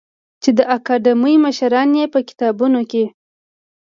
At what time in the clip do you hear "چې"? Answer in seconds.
0.43-0.49